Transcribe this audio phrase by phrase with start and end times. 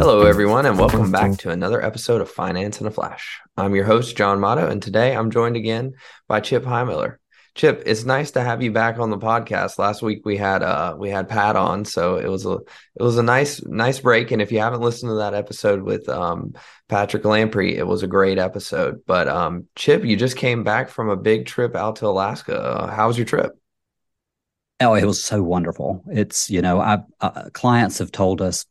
[0.00, 3.38] Hello, everyone, and welcome back to another episode of Finance in a Flash.
[3.58, 5.92] I'm your host, John Motto, and today I'm joined again
[6.26, 7.16] by Chip Highmiller.
[7.54, 9.78] Chip, it's nice to have you back on the podcast.
[9.78, 13.18] Last week we had uh we had Pat on, so it was a it was
[13.18, 14.30] a nice nice break.
[14.30, 16.54] And if you haven't listened to that episode with um
[16.88, 19.02] Patrick Lamprey, it was a great episode.
[19.06, 22.58] But um Chip, you just came back from a big trip out to Alaska.
[22.58, 23.52] Uh, how was your trip?
[24.80, 26.02] Oh, it was so wonderful.
[26.06, 28.64] It's you know, I uh, clients have told us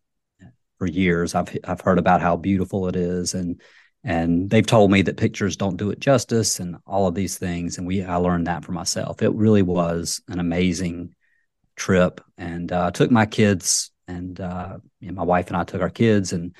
[0.79, 1.35] for years.
[1.35, 3.61] I've I've heard about how beautiful it is, and
[4.03, 7.77] and they've told me that pictures don't do it justice, and all of these things.
[7.77, 9.21] And we I learned that for myself.
[9.21, 11.13] It really was an amazing
[11.75, 15.81] trip, and uh, took my kids, and uh, you know, my wife and I took
[15.81, 16.55] our kids, and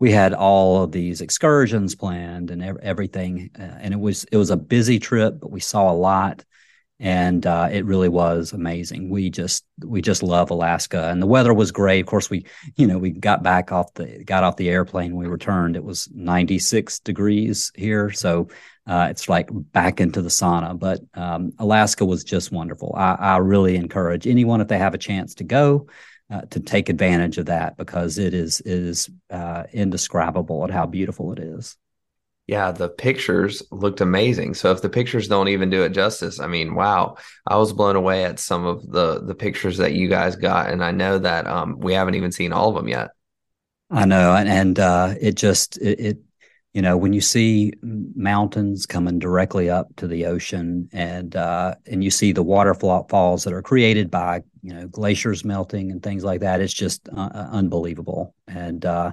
[0.00, 3.50] we had all of these excursions planned and everything.
[3.58, 6.44] Uh, and it was it was a busy trip, but we saw a lot
[7.00, 9.08] and uh, it really was amazing.
[9.08, 12.00] We just we just love Alaska, and the weather was great.
[12.00, 12.44] Of course, we
[12.76, 15.14] you know we got back off the got off the airplane.
[15.14, 15.76] We returned.
[15.76, 18.48] It was 96 degrees here, so
[18.86, 20.76] uh, it's like back into the sauna.
[20.76, 22.94] But um, Alaska was just wonderful.
[22.96, 25.86] I, I, really encourage anyone if they have a chance to go.
[26.30, 31.32] Uh, to take advantage of that because it is is uh, indescribable at how beautiful
[31.32, 31.78] it is
[32.48, 34.54] yeah, the pictures looked amazing.
[34.54, 37.94] So if the pictures don't even do it justice, I mean, wow, I was blown
[37.94, 41.46] away at some of the the pictures that you guys got, and I know that
[41.46, 43.10] um, we haven't even seen all of them yet.
[43.90, 46.18] I know, and and uh, it just it, it,
[46.72, 52.02] you know when you see mountains coming directly up to the ocean, and uh, and
[52.02, 56.40] you see the waterfalls that are created by you know glaciers melting and things like
[56.40, 59.12] that, it's just uh, uh unbelievable, and uh,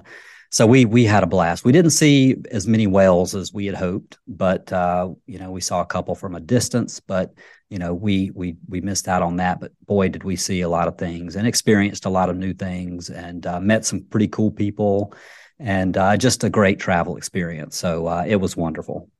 [0.56, 1.66] so we we had a blast.
[1.66, 5.60] We didn't see as many whales as we had hoped, but uh, you know we
[5.60, 6.98] saw a couple from a distance.
[6.98, 7.34] But
[7.68, 9.60] you know we we we missed out on that.
[9.60, 12.54] But boy, did we see a lot of things and experienced a lot of new
[12.54, 15.12] things and uh, met some pretty cool people
[15.58, 17.76] and uh, just a great travel experience.
[17.76, 19.10] So uh, it was wonderful.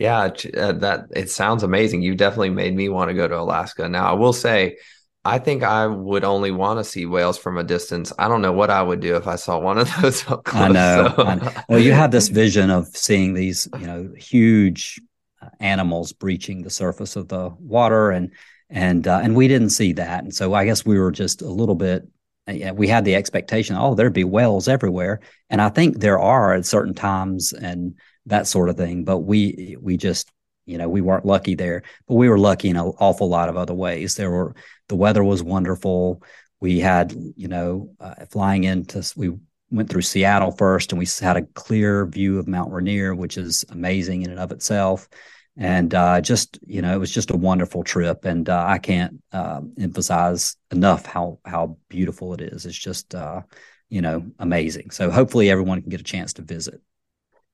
[0.00, 2.02] Yeah, uh, that it sounds amazing.
[2.02, 3.88] You definitely made me want to go to Alaska.
[3.88, 4.78] Now I will say
[5.24, 8.12] I think I would only want to see whales from a distance.
[8.18, 10.62] I don't know what I would do if I saw one of those up close.
[10.62, 11.12] I know.
[11.14, 11.24] So.
[11.24, 11.52] I know.
[11.68, 15.00] Well, you have this vision of seeing these, you know, huge
[15.42, 18.32] uh, animals breaching the surface of the water, and
[18.70, 21.48] and uh, and we didn't see that, and so I guess we were just a
[21.48, 22.08] little bit.
[22.48, 25.20] Uh, yeah, we had the expectation, oh, there'd be whales everywhere,
[25.50, 27.94] and I think there are at certain times and
[28.24, 29.04] that sort of thing.
[29.04, 30.30] But we we just
[30.66, 33.56] you know we weren't lucky there but we were lucky in an awful lot of
[33.56, 34.14] other ways.
[34.14, 34.54] There were
[34.88, 36.22] the weather was wonderful.
[36.60, 39.36] We had you know uh, flying into we
[39.70, 43.64] went through seattle first and we had a clear view of mount rainier which is
[43.70, 45.08] amazing in and of itself.
[45.56, 49.22] And uh, just you know it was just a wonderful trip and uh, i can't
[49.32, 52.66] uh, emphasize enough how how beautiful it is.
[52.66, 53.42] It's just uh,
[53.88, 54.90] you know amazing.
[54.90, 56.80] So hopefully everyone can get a chance to visit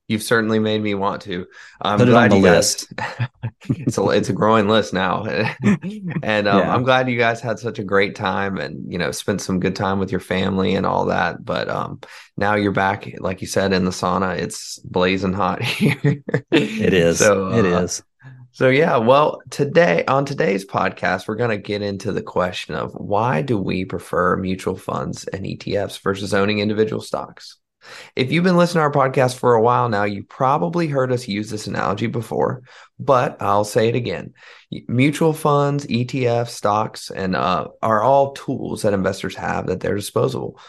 [0.07, 1.47] You've certainly made me want to.
[1.81, 2.95] I'm Put it on the list.
[2.95, 3.27] Guys,
[3.69, 5.25] it's a it's a growing list now,
[5.63, 6.73] and um, yeah.
[6.73, 9.75] I'm glad you guys had such a great time and you know spent some good
[9.75, 11.43] time with your family and all that.
[11.43, 11.99] But um,
[12.37, 14.37] now you're back, like you said, in the sauna.
[14.37, 16.23] It's blazing hot here.
[16.51, 17.19] it is.
[17.19, 18.01] So uh, it is.
[18.53, 22.93] So yeah, well, today on today's podcast, we're going to get into the question of
[22.93, 27.57] why do we prefer mutual funds and ETFs versus owning individual stocks.
[28.15, 31.27] If you've been listening to our podcast for a while now, you probably heard us
[31.27, 32.63] use this analogy before,
[32.99, 34.33] but I'll say it again.
[34.87, 40.59] Mutual funds, ETFs, stocks, and uh, are all tools that investors have that they're disposable.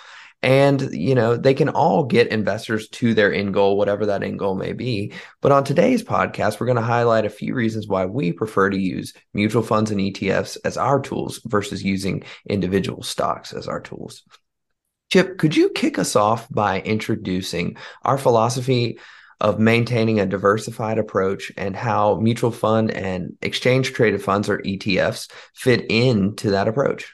[0.40, 4.38] And, you know, they can all get investors to their end goal, whatever that end
[4.38, 5.12] goal may be.
[5.40, 8.78] But on today's podcast, we're going to highlight a few reasons why we prefer to
[8.78, 14.22] use mutual funds and ETFs as our tools versus using individual stocks as our tools.
[15.10, 18.98] Chip, could you kick us off by introducing our philosophy
[19.41, 25.30] of maintaining a diversified approach and how mutual fund and exchange traded funds or ETFs
[25.54, 27.12] fit into that approach?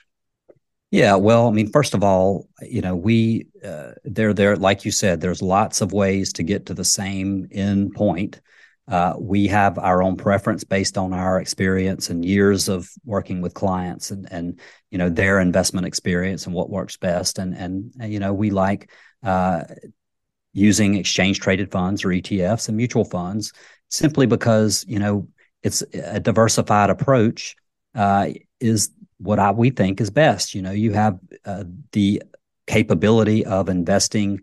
[0.90, 4.92] Yeah, well, I mean, first of all, you know, we uh, there there like you
[4.92, 8.40] said, there's lots of ways to get to the same end point.
[8.86, 13.54] Uh, we have our own preference based on our experience and years of working with
[13.54, 14.60] clients and and
[14.90, 18.90] you know their investment experience and what works best and and you know we like
[19.22, 19.62] uh,
[20.52, 23.52] using exchange traded funds or ETFs and mutual funds
[23.88, 25.26] simply because you know
[25.62, 27.56] it's a diversified approach
[27.94, 28.28] uh,
[28.60, 30.54] is what I, we think is best.
[30.54, 32.22] You know, you have uh, the
[32.66, 34.42] capability of investing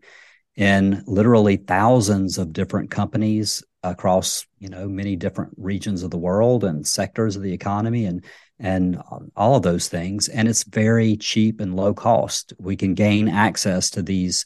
[0.56, 6.64] in literally thousands of different companies across you know many different regions of the world
[6.64, 8.24] and sectors of the economy and
[8.60, 9.02] and
[9.36, 10.28] all of those things.
[10.28, 12.54] And it's very cheap and low cost.
[12.60, 14.46] We can gain access to these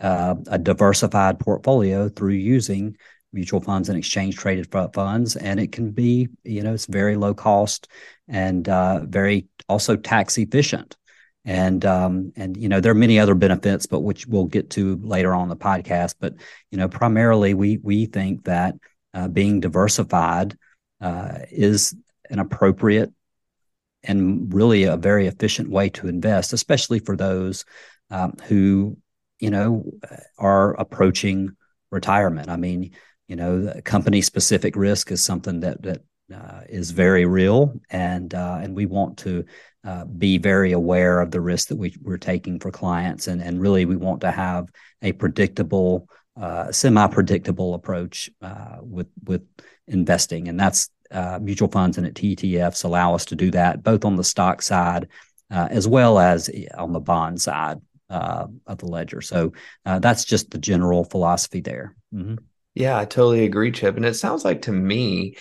[0.00, 2.96] uh, a diversified portfolio through using
[3.32, 5.36] mutual funds and exchange traded funds.
[5.36, 7.88] And it can be you know it's very low cost
[8.28, 10.96] and uh, very also tax efficient
[11.44, 14.96] and um, and you know there are many other benefits but which we'll get to
[15.02, 16.14] later on the podcast.
[16.18, 16.34] But
[16.70, 18.74] you know primarily we we think that
[19.12, 20.56] uh, being diversified
[21.00, 21.94] uh, is
[22.30, 23.12] an appropriate
[24.02, 27.64] and really a very efficient way to invest especially for those
[28.10, 28.96] um, who
[29.38, 29.84] you know
[30.38, 31.56] are approaching
[31.90, 32.48] retirement.
[32.48, 32.92] I mean
[33.28, 36.02] you know company specific risk is something that that
[36.32, 37.74] uh, is very real.
[37.90, 39.44] And uh, and we want to
[39.84, 43.60] uh, be very aware of the risk that we, we're taking for clients and and
[43.60, 44.68] really we want to have
[45.02, 46.08] a predictable
[46.40, 49.42] uh, semi predictable approach uh, with with
[49.86, 54.16] investing and that's uh, mutual funds and ETFs allow us to do that both on
[54.16, 55.08] the stock side
[55.50, 57.78] as well as on the bond side
[58.10, 59.52] of the ledger so
[59.84, 61.94] that's just the general philosophy there.
[62.12, 62.36] Mm-hmm.
[62.74, 63.96] Yeah, I totally agree, Chip.
[63.96, 65.36] And it sounds like to me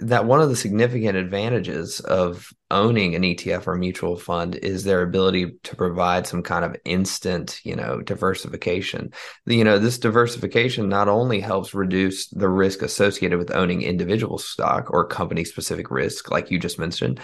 [0.00, 5.02] that one of the significant advantages of owning an ETF or mutual fund is their
[5.02, 9.12] ability to provide some kind of instant, you know, diversification.
[9.46, 14.90] You know, this diversification not only helps reduce the risk associated with owning individual stock
[14.90, 17.20] or company specific risk, like you just mentioned,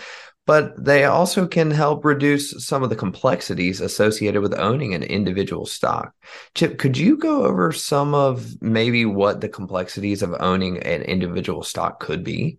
[0.46, 5.64] but they also can help reduce some of the complexities associated with owning an individual
[5.64, 6.12] stock.
[6.54, 11.62] Chip, could you go over some of maybe what the complexities of owning an individual
[11.62, 12.58] stock could be?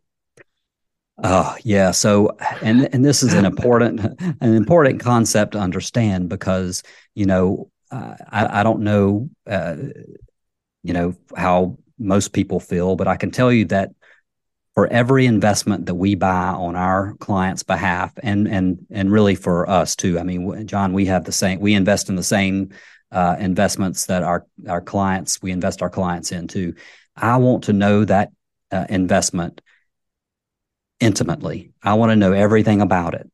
[1.23, 1.91] Oh yeah.
[1.91, 6.83] So and and this is an important an important concept to understand because
[7.13, 9.75] you know uh, I, I don't know uh,
[10.83, 13.91] you know how most people feel, but I can tell you that
[14.73, 19.69] for every investment that we buy on our clients' behalf, and and and really for
[19.69, 20.19] us too.
[20.19, 21.62] I mean, John, we have the same.
[21.62, 22.71] We invest in the same
[23.12, 26.73] uh, investments that our our clients we invest our clients into.
[27.15, 28.31] I want to know that
[28.71, 29.62] uh, investment
[31.00, 31.71] intimately.
[31.83, 33.30] I want to know everything about it.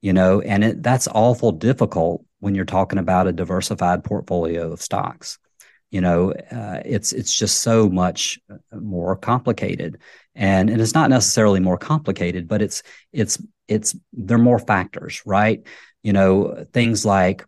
[0.00, 4.82] You know, and it, that's awful difficult when you're talking about a diversified portfolio of
[4.82, 5.38] stocks
[5.94, 8.40] you know uh, it's it's just so much
[8.72, 9.98] more complicated
[10.34, 12.82] and and it's not necessarily more complicated but it's
[13.12, 15.64] it's it's there are more factors right
[16.02, 17.46] you know things like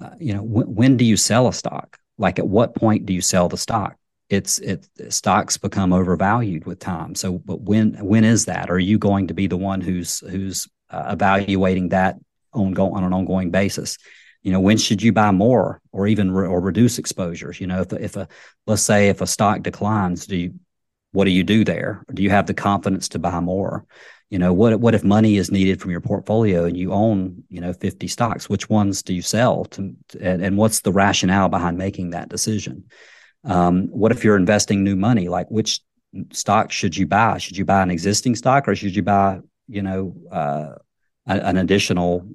[0.00, 3.12] uh, you know w- when do you sell a stock like at what point do
[3.12, 3.94] you sell the stock
[4.32, 7.14] it's it stocks become overvalued with time.
[7.14, 8.70] So but when when is that?
[8.70, 12.16] Are you going to be the one who's who's uh, evaluating that
[12.54, 13.98] on go on an ongoing basis?
[14.42, 17.60] You know when should you buy more or even re- or reduce exposures?
[17.60, 18.26] You know if if a
[18.66, 20.54] let's say if a stock declines do you
[21.12, 22.02] what do you do there?
[22.12, 23.84] Do you have the confidence to buy more?
[24.30, 27.60] You know what what if money is needed from your portfolio and you own you
[27.60, 28.48] know 50 stocks?
[28.48, 32.84] Which ones do you sell to, and, and what's the rationale behind making that decision
[33.44, 35.28] um, what if you're investing new money?
[35.28, 35.80] Like which
[36.32, 37.38] stock should you buy?
[37.38, 40.74] Should you buy an existing stock or should you buy you know uh,
[41.26, 42.28] an additional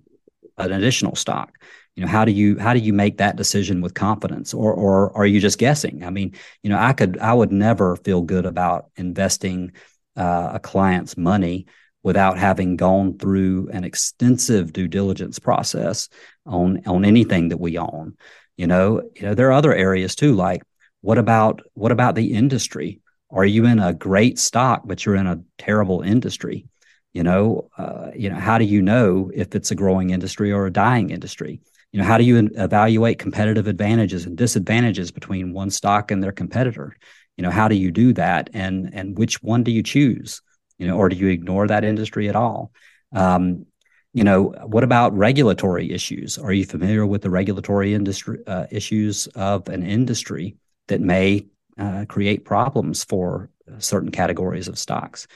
[0.57, 1.53] an additional stock?
[1.95, 4.53] You know how do you how do you make that decision with confidence?
[4.53, 6.03] Or or are you just guessing?
[6.03, 6.33] I mean
[6.63, 9.71] you know i could i would never feel good about investing
[10.15, 11.67] uh, a client's money
[12.03, 16.09] without having gone through an extensive due diligence process
[16.45, 18.17] on on anything that we own.
[18.57, 20.63] You know you know there are other areas too like
[21.01, 23.01] what about what about the industry?
[23.29, 26.67] Are you in a great stock but you're in a terrible industry?
[27.13, 30.65] You know uh, you know how do you know if it's a growing industry or
[30.65, 31.61] a dying industry?
[31.91, 36.31] You know how do you evaluate competitive advantages and disadvantages between one stock and their
[36.31, 36.95] competitor?
[37.37, 38.49] You know how do you do that?
[38.53, 40.41] And and which one do you choose?
[40.77, 42.71] You know or do you ignore that industry at all?
[43.13, 43.65] Um,
[44.13, 46.37] you know what about regulatory issues?
[46.37, 50.55] Are you familiar with the regulatory industry uh, issues of an industry
[50.87, 51.45] that may
[51.77, 55.27] uh, create problems for certain categories of stocks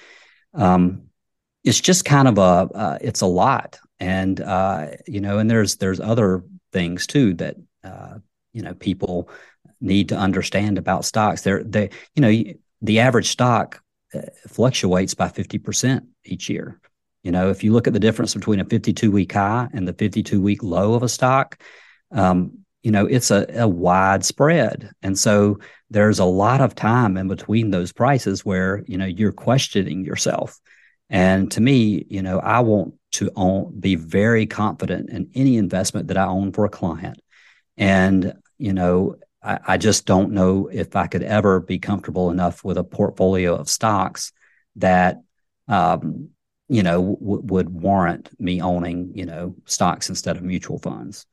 [0.53, 1.03] um,
[1.63, 5.75] it's just kind of a uh, it's a lot and uh, you know, and there's
[5.75, 6.43] there's other
[6.73, 8.15] things too that uh,
[8.51, 9.29] you know people
[9.79, 11.43] need to understand about stocks.
[11.43, 13.79] They're they you know the average stock
[14.13, 16.81] uh, fluctuates by fifty percent each year.
[17.21, 19.93] You know, if you look at the difference between a 52 week high and the
[19.93, 21.61] 52 week low of a stock,
[22.09, 24.91] um, you know, it's a, a wide spread.
[25.01, 25.59] And so
[25.89, 30.59] there's a lot of time in between those prices where, you know, you're questioning yourself.
[31.09, 36.07] And to me, you know, I want to own, be very confident in any investment
[36.07, 37.21] that I own for a client.
[37.77, 42.63] And, you know, I, I just don't know if I could ever be comfortable enough
[42.63, 44.31] with a portfolio of stocks
[44.77, 45.21] that,
[45.67, 46.29] um,
[46.69, 51.25] you know, w- would warrant me owning, you know, stocks instead of mutual funds.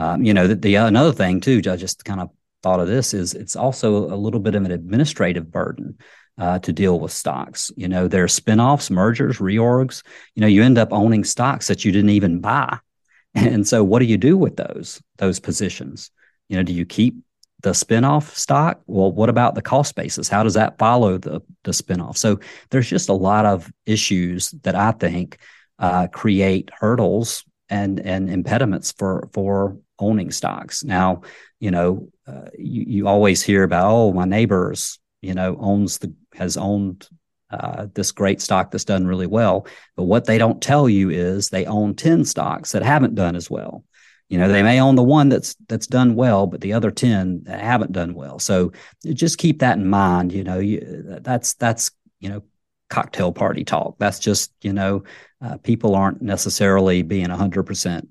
[0.00, 2.30] Um, you know, the, the, another thing too, just kind of
[2.62, 5.98] thought of this is it's also a little bit of an administrative burden
[6.38, 7.70] uh, to deal with stocks.
[7.76, 10.02] You know, there are spinoffs, mergers, reorgs.
[10.34, 12.78] You know, you end up owning stocks that you didn't even buy.
[13.32, 16.10] And so, what do you do with those those positions?
[16.48, 17.14] You know, do you keep
[17.62, 18.80] the spinoff stock?
[18.88, 20.28] Well, what about the cost basis?
[20.28, 22.16] How does that follow the the spinoff?
[22.16, 22.40] So,
[22.70, 25.38] there's just a lot of issues that I think
[25.78, 30.82] uh, create hurdles and and impediments for for owning stocks.
[30.82, 31.22] Now,
[31.58, 36.12] you know, uh, you, you always hear about oh, my neighbors, you know, owns the
[36.34, 37.08] has owned
[37.50, 39.66] uh, this great stock that's done really well.
[39.96, 43.50] But what they don't tell you is they own 10 stocks that haven't done as
[43.50, 43.84] well.
[44.28, 47.46] You know, they may own the one that's that's done well, but the other 10
[47.48, 48.38] haven't done well.
[48.38, 48.70] So
[49.04, 50.32] just keep that in mind.
[50.32, 51.90] You know, you, that's that's
[52.20, 52.42] you know
[52.88, 53.96] cocktail party talk.
[53.98, 55.02] That's just you know
[55.42, 58.08] uh, people aren't necessarily being 100 uh, percent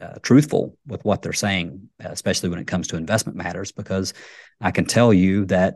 [0.00, 3.72] uh, truthful with what they're saying, especially when it comes to investment matters.
[3.72, 4.14] Because
[4.60, 5.74] I can tell you that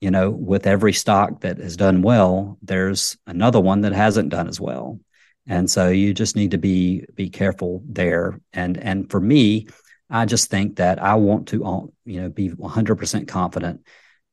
[0.00, 4.46] you know, with every stock that has done well, there's another one that hasn't done
[4.46, 5.00] as well.
[5.46, 8.40] And so you just need to be be careful there.
[8.52, 9.66] And and for me,
[10.10, 13.80] I just think that I want to you know be 100% confident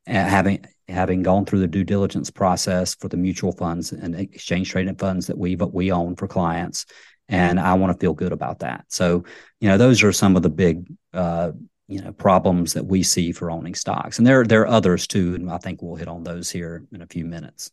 [0.06, 5.00] having having gone through the due diligence process for the mutual funds and exchange traded
[5.00, 6.86] funds that we but we own for clients
[7.28, 8.86] and I want to feel good about that.
[8.90, 9.26] So,
[9.60, 11.52] you know, those are some of the big uh,
[11.88, 14.18] you know problems that we see for owning stocks.
[14.18, 17.02] And there there are others too and i think we'll hit on those here in
[17.02, 17.72] a few minutes.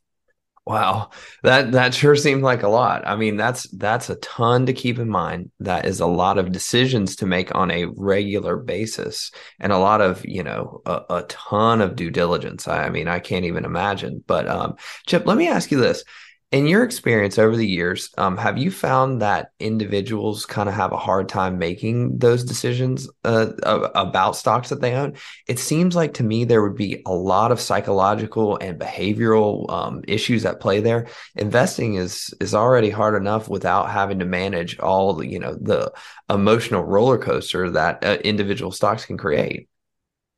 [0.64, 1.10] Wow.
[1.42, 3.02] That that sure seems like a lot.
[3.06, 5.50] I mean that's that's a ton to keep in mind.
[5.58, 10.00] That is a lot of decisions to make on a regular basis and a lot
[10.00, 12.68] of you know a, a ton of due diligence.
[12.68, 14.22] I, I mean i can't even imagine.
[14.26, 16.04] But um chip let me ask you this
[16.52, 20.92] in your experience over the years, um, have you found that individuals kind of have
[20.92, 23.52] a hard time making those decisions uh,
[23.94, 25.14] about stocks that they own?
[25.48, 30.02] It seems like to me there would be a lot of psychological and behavioral um,
[30.06, 31.06] issues at play there.
[31.36, 35.90] Investing is is already hard enough without having to manage all the, you know the
[36.28, 39.70] emotional roller coaster that uh, individual stocks can create.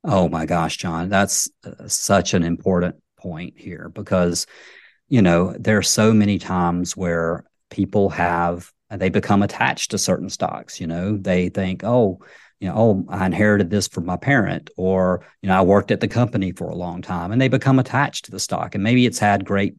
[0.05, 4.47] Oh my gosh, John, that's uh, such an important point here because
[5.07, 10.29] you know, there are so many times where people have they become attached to certain
[10.29, 10.79] stocks.
[10.79, 12.19] You know, they think, oh,
[12.59, 15.99] you know, oh, I inherited this from my parent, or you know, I worked at
[15.99, 19.05] the company for a long time, and they become attached to the stock, and maybe
[19.05, 19.75] it's had great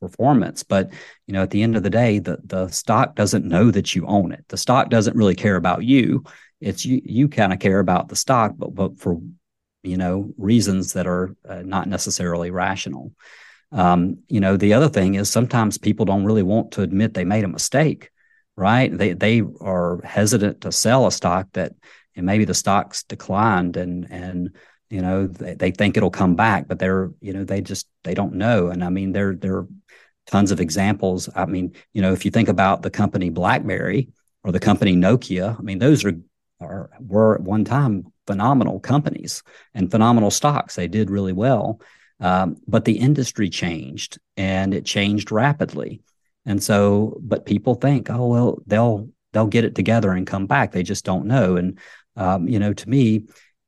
[0.00, 0.90] performance, but
[1.26, 4.06] you know, at the end of the day, the the stock doesn't know that you
[4.06, 4.44] own it.
[4.48, 6.24] The stock doesn't really care about you.
[6.60, 7.00] It's you.
[7.04, 9.20] You kind of care about the stock, but but for
[9.82, 13.12] you know reasons that are uh, not necessarily rational.
[13.70, 17.24] Um, you know, the other thing is sometimes people don't really want to admit they
[17.24, 18.10] made a mistake,
[18.56, 18.96] right?
[18.96, 21.72] They they are hesitant to sell a stock that
[22.16, 24.56] and maybe the stock's declined and and
[24.90, 28.14] you know they, they think it'll come back, but they're you know they just they
[28.14, 28.68] don't know.
[28.68, 29.68] And I mean there there are
[30.26, 31.28] tons of examples.
[31.34, 34.08] I mean, you know, if you think about the company BlackBerry
[34.44, 36.18] or the company Nokia, I mean those are
[36.60, 39.42] are were at one time phenomenal companies
[39.74, 40.74] and phenomenal stocks.
[40.74, 41.80] They did really well.
[42.20, 46.02] Um, but the industry changed and it changed rapidly.
[46.44, 50.72] And so, but people think, oh, well, they'll, they'll get it together and come back.
[50.72, 51.56] They just don't know.
[51.56, 51.78] And,
[52.16, 53.26] um, you know, to me,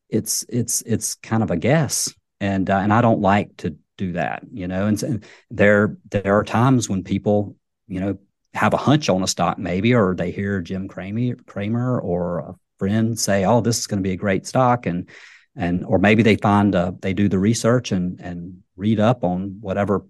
[0.09, 2.13] it's, it's, it's kind of a guess.
[2.41, 6.37] And, uh, and I don't like to do that, you know, and, and there, there
[6.37, 7.55] are times when people,
[7.87, 8.19] you know,
[8.55, 13.17] have a hunch on a stock maybe, or they hear Jim Cramer or a friend
[13.17, 14.87] say, oh, this is going to be a great stock.
[14.87, 15.09] And,
[15.57, 19.59] and or maybe they find uh, they do the research and and read up on
[19.61, 20.05] whatever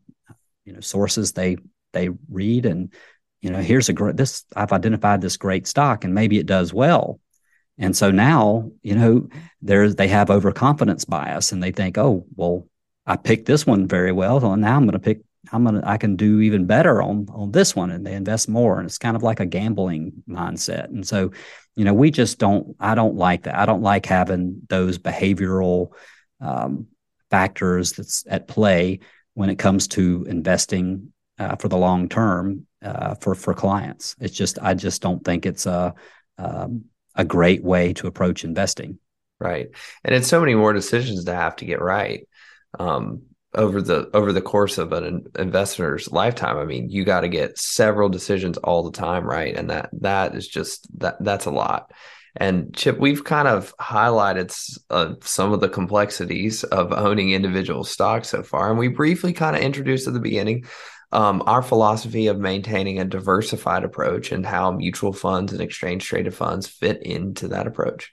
[0.64, 1.56] you know sources they
[1.92, 2.66] they read.
[2.66, 2.92] And
[3.40, 6.73] you know here's a great this I've identified this great stock and maybe it does
[6.73, 7.20] well.
[7.78, 9.28] And so now you know
[9.62, 12.66] there's they have overconfidence bias and they think oh well
[13.06, 14.40] I picked this one very well.
[14.40, 15.20] So now I'm going to pick
[15.52, 18.78] I'm gonna I can do even better on on this one and they invest more
[18.78, 20.85] and it's kind of like a gambling mindset.
[20.85, 21.30] And so
[21.76, 23.56] you know we just don't I don't like that.
[23.56, 25.92] I don't like having those behavioral
[26.40, 26.88] um,
[27.30, 29.00] factors that's at play
[29.35, 34.16] when it comes to investing uh, for the long term uh, for for clients.
[34.20, 35.94] It's just I just don't think it's a
[36.38, 38.99] um, a great way to approach investing.
[39.38, 39.68] Right.
[40.04, 42.28] And it's so many more decisions to have to get right.
[42.78, 43.23] Um,
[43.54, 47.59] over the over the course of an investor's lifetime i mean you got to get
[47.59, 49.57] several decisions all the time right?
[49.57, 51.92] And that that is just that that's a lot.
[52.37, 54.54] And chip we've kind of highlighted
[54.90, 59.57] uh, some of the complexities of owning individual stocks so far and we briefly kind
[59.57, 60.64] of introduced at the beginning
[61.12, 66.34] um, our philosophy of maintaining a diversified approach and how mutual funds and exchange traded
[66.34, 68.12] funds fit into that approach.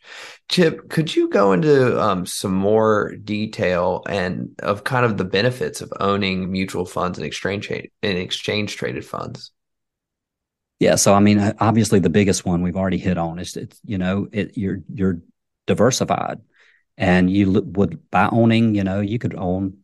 [0.50, 5.82] Chip, could you go into um, some more detail and of kind of the benefits
[5.82, 9.52] of owning mutual funds and exchange and exchange traded funds?
[10.80, 13.98] Yeah, so I mean, obviously, the biggest one we've already hit on is it's you
[13.98, 15.22] know it, you're you're
[15.66, 16.40] diversified,
[16.98, 19.78] and you would by owning you know you could own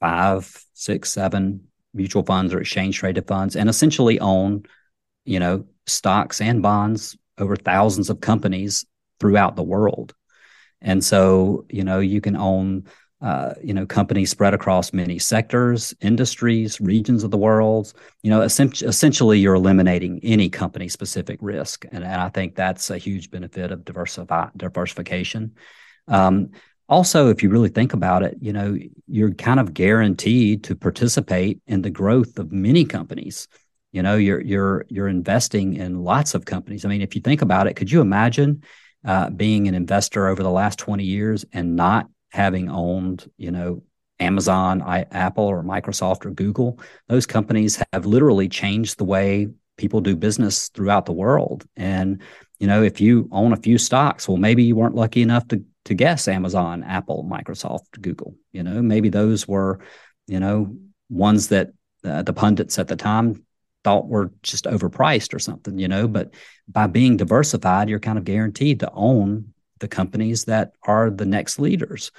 [0.00, 4.64] five, six, seven mutual funds or exchange traded funds, and essentially own
[5.24, 8.84] you know stocks and bonds over thousands of companies
[9.20, 10.14] throughout the world,
[10.80, 12.84] and so you know you can own
[13.20, 17.92] uh, you know, companies spread across many sectors, industries, regions of the world.
[18.22, 23.32] You know, essentially, you're eliminating any company-specific risk, and, and, I think that's a huge
[23.32, 25.56] benefit of diversify, diversification.
[26.06, 26.50] Um,
[26.88, 28.76] also, if you really think about it, you know,
[29.06, 33.46] you're kind of guaranteed to participate in the growth of many companies.
[33.92, 36.84] You know, you're you're you're investing in lots of companies.
[36.84, 38.62] I mean, if you think about it, could you imagine
[39.04, 43.82] uh, being an investor over the last 20 years and not having owned, you know,
[44.20, 50.00] Amazon, I, Apple, or Microsoft or Google, those companies have literally changed the way people
[50.00, 51.64] do business throughout the world.
[51.76, 52.22] And
[52.58, 55.62] you know, if you own a few stocks, well, maybe you weren't lucky enough to
[55.88, 58.34] to guess Amazon, Apple, Microsoft, Google.
[58.52, 59.80] You know, maybe those were,
[60.26, 60.76] you know,
[61.10, 61.70] ones that
[62.04, 63.44] uh, the pundits at the time
[63.84, 65.78] thought were just overpriced or something.
[65.78, 66.32] You know, but
[66.68, 71.58] by being diversified, you're kind of guaranteed to own the companies that are the next
[71.58, 72.10] leaders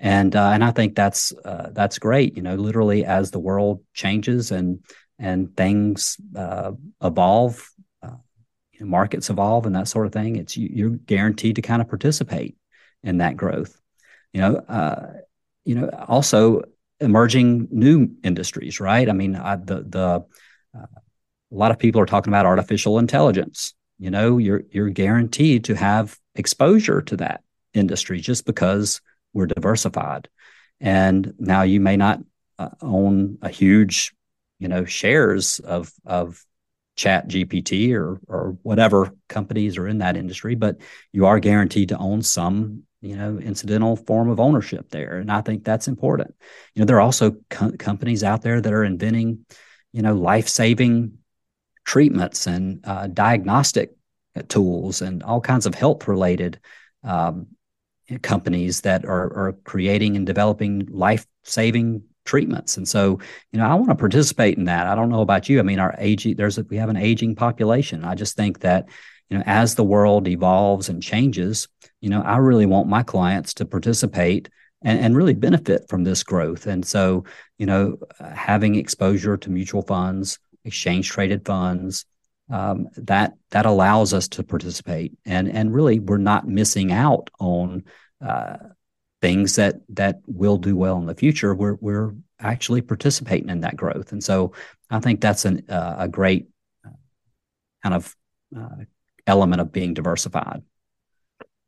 [0.00, 2.36] and uh, and I think that's uh, that's great.
[2.36, 4.84] You know, literally as the world changes and
[5.18, 7.70] and things uh, evolve,
[8.02, 8.16] uh,
[8.72, 10.36] you markets evolve, and that sort of thing.
[10.36, 12.56] It's you're guaranteed to kind of participate
[13.04, 13.80] in that growth.
[14.32, 15.12] You know, uh,
[15.64, 16.62] you know, also
[17.00, 19.08] emerging new industries, right?
[19.08, 20.24] I mean, I, the the
[20.76, 20.86] uh,
[21.52, 23.74] a lot of people are talking about artificial intelligence.
[23.98, 27.42] You know, you're you're guaranteed to have exposure to that
[27.74, 29.00] industry just because
[29.32, 30.28] we're diversified.
[30.80, 32.20] And now you may not
[32.58, 34.14] uh, own a huge,
[34.58, 36.44] you know, shares of of
[36.96, 40.78] Chat GPT or or whatever companies are in that industry, but
[41.12, 45.40] you are guaranteed to own some, you know, incidental form of ownership there, and I
[45.42, 46.34] think that's important.
[46.74, 49.44] You know, there are also co- companies out there that are inventing,
[49.92, 51.18] you know, life saving
[51.84, 53.94] treatments and uh, diagnostic
[54.48, 56.58] tools and all kinds of health related
[57.02, 57.46] um,
[58.22, 62.76] companies that are, are creating and developing life saving treatments.
[62.78, 63.20] And so,
[63.52, 64.86] you know, I want to participate in that.
[64.86, 65.58] I don't know about you.
[65.58, 68.04] I mean, our aging, there's a, we have an aging population.
[68.04, 68.88] I just think that,
[69.30, 71.68] you know, as the world evolves and changes,
[72.00, 74.48] you know, I really want my clients to participate
[74.82, 76.66] and, and really benefit from this growth.
[76.66, 77.24] And so,
[77.58, 82.04] you know, having exposure to mutual funds, exchange traded funds,
[82.50, 85.12] um, that that allows us to participate.
[85.24, 87.84] And and really we're not missing out on
[88.24, 88.56] uh,
[89.22, 91.54] things that that will do well in the future.
[91.54, 94.12] We're we're actually participating in that growth.
[94.12, 94.52] And so
[94.90, 96.48] I think that's an, uh, a great
[96.86, 96.90] uh,
[97.82, 98.14] kind of
[98.54, 98.84] uh,
[99.26, 100.62] element of being diversified.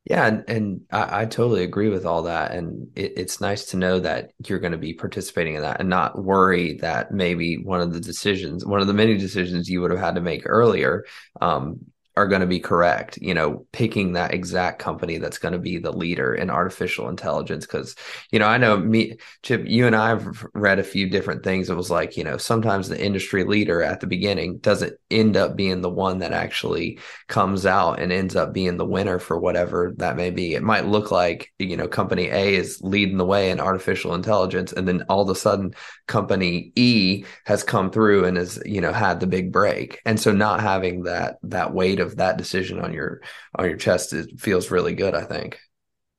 [0.05, 2.51] Yeah, and, and I, I, totally agree with all that.
[2.51, 5.89] And it, it's nice to know that you're going to be participating in that and
[5.89, 9.91] not worry that maybe one of the decisions, one of the many decisions you would
[9.91, 11.03] have had to make earlier,
[11.41, 11.79] um,
[12.17, 15.77] are going to be correct you know picking that exact company that's going to be
[15.77, 17.95] the leader in artificial intelligence because
[18.31, 21.69] you know i know me chip you and i have read a few different things.
[21.69, 25.55] It was like you know sometimes the industry leader at the beginning doesn't end up
[25.55, 29.93] being the one that actually comes out and ends up being the winner for whatever
[29.97, 30.55] that may be.
[30.55, 34.73] It might look like you know company a is leading the way in artificial intelligence
[34.73, 35.73] and then all of a sudden
[36.07, 40.01] company e has come through and has you know had the big break.
[40.05, 43.21] And so not having that that weight of of that decision on your
[43.55, 45.59] on your chest it feels really good i think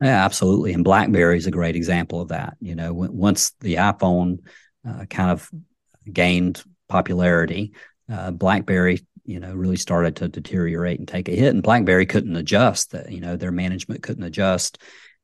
[0.00, 4.38] yeah absolutely and blackberry is a great example of that you know once the iphone
[4.88, 5.50] uh, kind of
[6.10, 7.72] gained popularity
[8.10, 12.36] uh, blackberry you know really started to deteriorate and take a hit and blackberry couldn't
[12.36, 13.10] adjust that.
[13.10, 14.78] you know their management couldn't adjust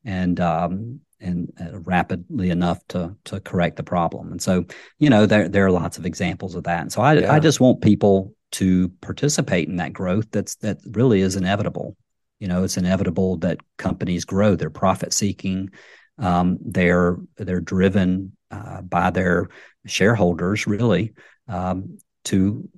[0.05, 4.31] and um, and uh, rapidly enough to to correct the problem.
[4.31, 4.67] And so,
[4.99, 6.83] you know, there there are lots of examples of that.
[6.83, 7.33] And so, I yeah.
[7.33, 11.97] I just want people to participate in that growth that's that really is inevitable.
[12.41, 14.57] You know it's inevitable that companies grow.
[14.57, 15.71] They're profit seeking.
[16.19, 19.49] Um, they're they're driven uh, by their
[19.87, 21.15] shareholders really
[21.49, 22.69] um, to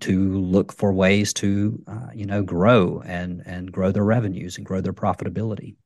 [0.00, 4.66] to look for ways to uh, you know grow and and grow their revenues and
[4.66, 5.76] grow their profitability.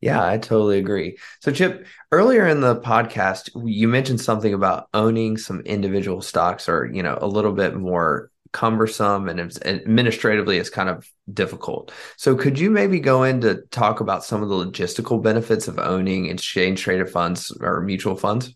[0.00, 1.16] Yeah, I totally agree.
[1.40, 6.84] So, Chip, earlier in the podcast, you mentioned something about owning some individual stocks or,
[6.92, 11.92] you know, a little bit more cumbersome and administratively it's kind of difficult.
[12.16, 15.78] So, could you maybe go in to talk about some of the logistical benefits of
[15.78, 18.54] owning exchange traded funds or mutual funds?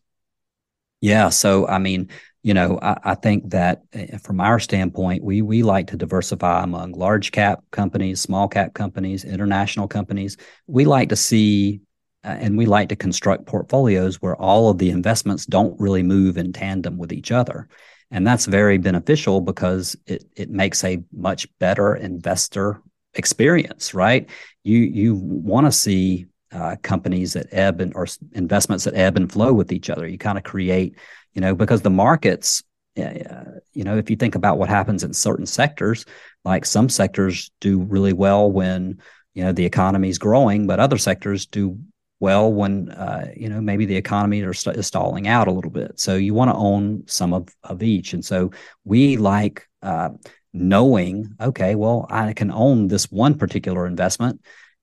[1.03, 1.29] Yeah.
[1.29, 2.09] So, I mean,
[2.43, 6.63] you know, I, I, think that eh, from our standpoint, we we like to diversify
[6.63, 10.39] among large cap companies, small cap companies, international companies.
[10.67, 11.83] We like to see
[12.25, 16.39] uh, and we like to construct portfolios where all of the investments don't really move
[16.39, 17.69] in tandem with each other.
[18.11, 22.83] And that's very beneficial because it it makes a much better investor
[23.15, 24.29] experience, right?
[24.65, 29.31] You you want to see uh, companies that ebb and or investments that ebb and
[29.31, 30.09] flow with each other.
[30.09, 30.97] You kind of create
[31.35, 32.63] you know, because the markets,
[32.99, 36.05] uh, you know, if you think about what happens in certain sectors,
[36.45, 39.01] like some sectors do really well when,
[39.35, 41.79] you know, the economy is growing, but other sectors do
[42.21, 45.99] well when, uh, you know, maybe the economy is stalling out a little bit.
[45.99, 48.13] So you want to own some of, of each.
[48.13, 48.53] And so
[48.85, 50.11] we like uh,
[50.53, 54.41] knowing, okay, well, I can own this one particular investment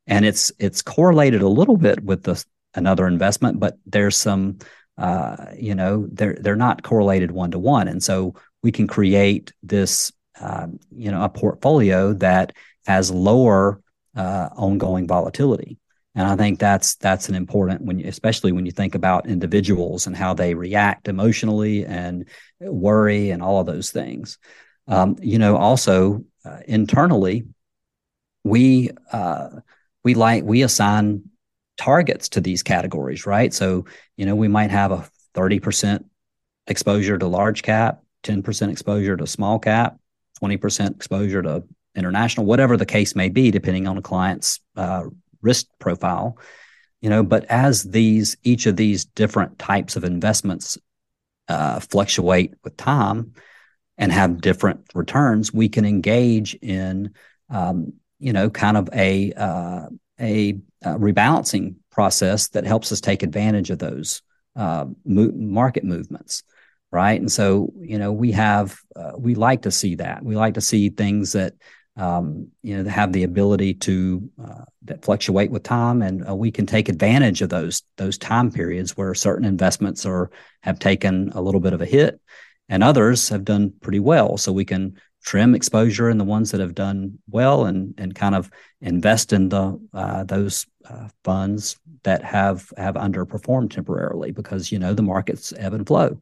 [0.08, 4.58] and it's it's correlated a little bit with the another investment, but there's some
[4.98, 9.54] uh, you know, they're they're not correlated one to one, and so we can create
[9.62, 12.54] this, uh, you know, a portfolio that
[12.88, 13.80] has lower
[14.16, 15.78] uh, ongoing volatility.
[16.18, 20.08] And I think that's that's an important when, you, especially when you think about individuals
[20.08, 22.28] and how they react emotionally and
[22.60, 24.40] worry and all of those things.
[24.88, 27.46] Um, you know, also uh, internally,
[28.44, 29.50] we uh,
[30.04, 31.30] we like we assign
[31.78, 33.54] targets to these categories, right?
[33.54, 36.04] So, you know, we might have a 30%
[36.66, 40.00] exposure to large cap, 10% exposure to small cap,
[40.42, 41.64] 20% exposure to
[41.96, 45.04] international, whatever the case may be, depending on a client's uh,
[45.42, 46.38] risk profile.
[47.02, 50.78] You know, but as these each of these different types of investments
[51.48, 53.34] uh, fluctuate with time
[53.98, 57.14] and have different returns, we can engage in,
[57.50, 59.88] um, you know, kind of a uh,
[60.20, 64.22] a uh, rebalancing process that helps us take advantage of those
[64.56, 66.44] uh, mo- market movements
[66.92, 70.54] right and so you know we have uh, we like to see that we like
[70.54, 71.54] to see things that
[71.98, 76.52] um, you know have the ability to uh, that fluctuate with time and uh, we
[76.52, 80.30] can take advantage of those those time periods where certain investments are
[80.62, 82.22] have taken a little bit of a hit
[82.70, 86.62] and others have done pretty well so we can trim exposure in the ones that
[86.62, 92.24] have done well and and kind of invest in the uh, those uh, funds that
[92.24, 96.20] have have underperformed temporarily because you know the markets ebb and flow.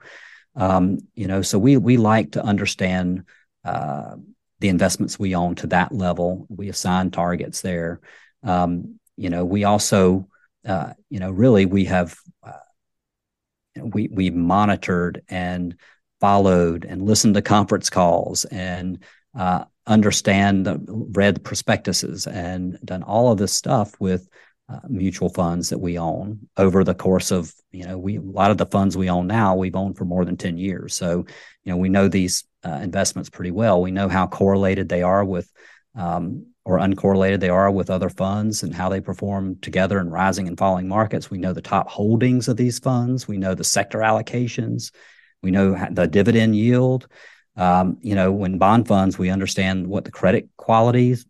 [0.55, 3.25] Um, you know, so we we like to understand
[3.63, 4.15] uh,
[4.59, 6.45] the investments we own to that level.
[6.49, 7.99] We assign targets there.
[8.43, 10.27] Um, you know, we also
[10.65, 12.51] uh, you know really we have uh,
[13.75, 15.75] we we monitored and
[16.19, 19.03] followed and listened to conference calls and
[19.37, 24.27] uh, understand the read prospectuses and done all of this stuff with
[24.67, 28.49] uh, mutual funds that we own over the course of you know we a lot
[28.49, 31.25] of the funds we own now we've owned for more than 10 years so
[31.63, 35.23] you know we know these uh, investments pretty well we know how correlated they are
[35.23, 35.51] with
[35.95, 40.47] um, or uncorrelated they are with other funds and how they perform together in rising
[40.47, 43.99] and falling markets we know the top holdings of these funds we know the sector
[43.99, 44.91] allocations
[45.45, 47.07] we know the dividend yield.
[47.55, 51.25] Um, you know, when bond funds, we understand what the credit qualities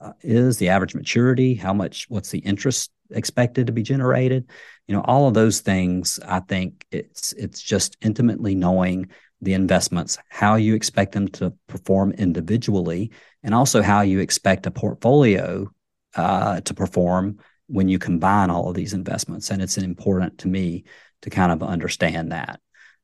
[0.00, 4.48] uh, is, the average maturity, how much, what's the interest expected to be generated.
[4.86, 6.20] You know, all of those things.
[6.24, 9.08] I think it's it's just intimately knowing
[9.44, 13.10] the investments, how you expect them to perform individually,
[13.42, 15.70] and also how you expect a portfolio
[16.16, 19.50] uh, to perform when you combine all of these investments.
[19.50, 20.84] And it's important to me
[21.22, 22.60] to kind of understand that.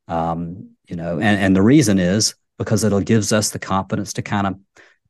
[0.08, 4.22] Um, you know, and, and the reason is because it gives us the confidence to
[4.22, 4.58] kind of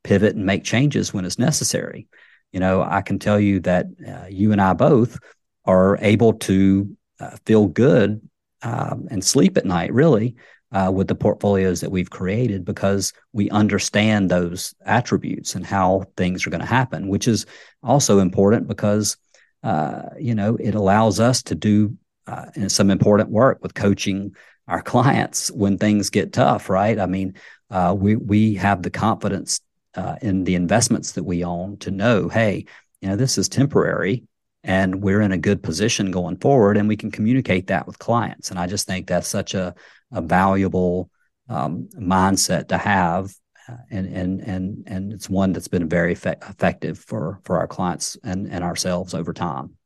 [0.03, 2.07] pivot and make changes when it's necessary.
[2.51, 5.19] You know, I can tell you that uh, you and I both
[5.65, 8.21] are able to uh, feel good
[8.61, 10.35] um, and sleep at night, really,
[10.71, 16.45] uh, with the portfolios that we've created because we understand those attributes and how things
[16.45, 17.45] are going to happen, which is
[17.83, 19.17] also important because,
[19.63, 24.33] uh, you know, it allows us to do uh, some important work with coaching
[24.67, 26.99] our clients when things get tough, right?
[26.99, 27.35] I mean,
[27.69, 29.61] uh, we we have the confidence
[29.95, 32.65] uh, in the investments that we own to know, hey,
[33.01, 34.23] you know, this is temporary,
[34.63, 38.51] and we're in a good position going forward, and we can communicate that with clients.
[38.51, 39.75] And I just think that's such a
[40.11, 41.09] a valuable
[41.49, 43.33] um, mindset to have,
[43.67, 48.17] uh, and and and and it's one that's been very effective for for our clients
[48.23, 49.77] and and ourselves over time.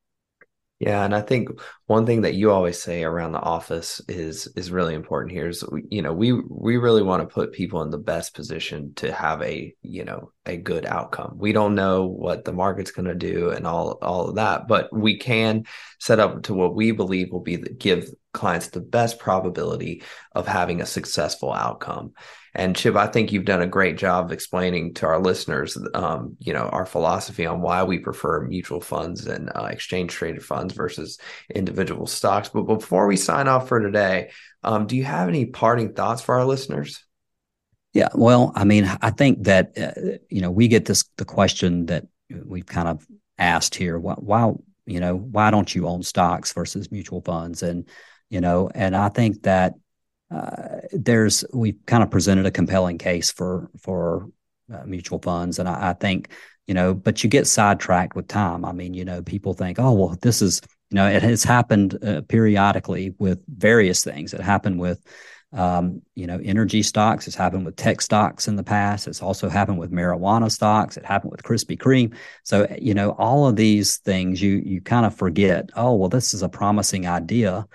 [0.80, 1.50] Yeah, and I think
[1.86, 5.64] one thing that you always say around the office is is really important here is
[5.90, 9.42] you know we we really want to put people in the best position to have
[9.42, 11.38] a you know a good outcome.
[11.38, 14.92] We don't know what the market's going to do and all all of that, but
[14.92, 15.64] we can
[16.02, 20.46] set up to what we believe will be the, give clients the best probability of
[20.46, 22.12] having a successful outcome.
[22.56, 26.54] And Chip, I think you've done a great job explaining to our listeners, um, you
[26.54, 31.20] know, our philosophy on why we prefer mutual funds and uh, exchange traded funds versus
[31.54, 32.48] individual stocks.
[32.48, 34.32] But before we sign off for today,
[34.64, 37.04] um, do you have any parting thoughts for our listeners?
[37.94, 41.86] Yeah, well, I mean, I think that uh, you know we get this the question
[41.86, 43.06] that we've kind of
[43.38, 44.54] asked here: why, why,
[44.86, 47.64] you know, why don't you own stocks versus mutual funds?
[47.64, 47.88] And
[48.30, 49.76] you know, and I think that
[50.92, 54.30] there's we've kind of presented a compelling case for for
[54.74, 56.30] uh, mutual funds, and I, I, think
[56.68, 58.66] you know, but you get sidetracked with time.
[58.66, 61.98] I mean, you know, people think, oh well, this is you know, it has happened
[62.04, 64.34] uh, periodically with various things.
[64.34, 65.02] It happened with
[65.54, 67.28] um, you know, energy stocks.
[67.28, 69.08] It's happened with tech stocks in the past.
[69.08, 70.98] It's also happened with marijuana stocks.
[70.98, 72.14] It happened with Krispy Kreme.
[72.44, 75.70] So, you know, all of these things you you kind of forget.
[75.76, 77.66] Oh, well, this is a promising idea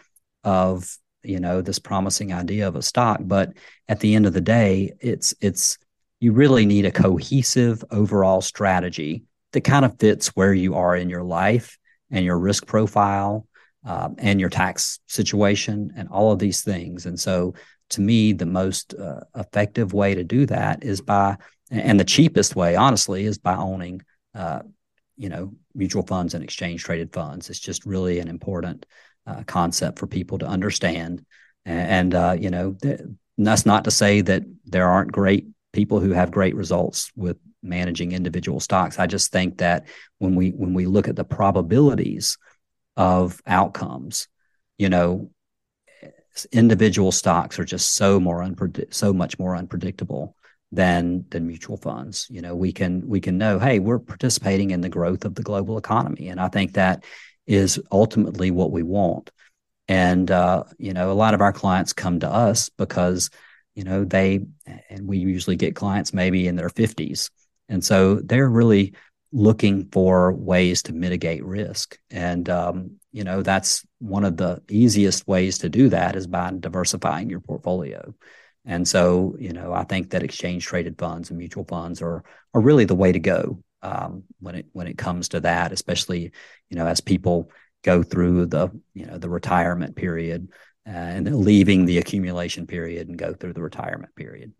[0.44, 3.52] of you know this promising idea of a stock but
[3.88, 5.78] at the end of the day it's it's
[6.20, 11.08] you really need a cohesive overall strategy that kind of fits where you are in
[11.08, 11.78] your life
[12.10, 13.46] and your risk profile
[13.84, 17.06] um, and your tax situation and all of these things.
[17.06, 17.54] And so
[17.90, 21.36] to me the most uh, effective way to do that is by
[21.70, 24.02] and the cheapest way honestly is by owning
[24.34, 24.60] uh,
[25.16, 27.48] you know mutual funds and exchange traded funds.
[27.48, 28.86] It's just really an important
[29.30, 31.24] uh, concept for people to understand.
[31.64, 33.00] And, uh, you know, th-
[33.38, 38.12] that's not to say that there aren't great people who have great results with managing
[38.12, 38.98] individual stocks.
[38.98, 39.86] I just think that
[40.18, 42.38] when we when we look at the probabilities
[42.96, 44.28] of outcomes,
[44.78, 45.30] you know,
[46.52, 50.34] individual stocks are just so more unpredict so much more unpredictable
[50.72, 52.26] than than mutual funds.
[52.30, 55.42] You know, we can we can know, hey, we're participating in the growth of the
[55.42, 57.04] global economy, and I think that
[57.46, 59.30] is ultimately what we want.
[59.88, 63.30] And uh, you know, a lot of our clients come to us because
[63.74, 64.40] you know they
[64.88, 67.30] and we usually get clients maybe in their 50s,
[67.68, 68.94] and so they're really
[69.32, 71.98] looking for ways to mitigate risk.
[72.10, 76.52] And um, you know, that's one of the easiest ways to do that is by
[76.58, 78.14] diversifying your portfolio.
[78.64, 82.22] And so, you know, I think that exchange traded funds and mutual funds are
[82.54, 86.32] are really the way to go um, when it when it comes to that, especially
[86.68, 87.50] you know as people
[87.82, 90.48] go through the you know the retirement period
[90.86, 94.52] uh, and leaving the accumulation period and go through the retirement period.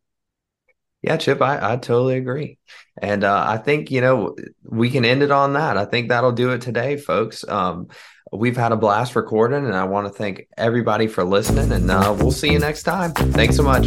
[1.02, 2.59] Yeah, Chip, I, I totally agree.
[3.00, 5.78] And uh, I think, you know, we can end it on that.
[5.78, 7.42] I think that'll do it today, folks.
[7.48, 7.88] Um,
[8.33, 11.72] we've had a blast recording, and I want to thank everybody for listening.
[11.72, 13.12] And uh, we'll see you next time.
[13.12, 13.87] Thanks so much.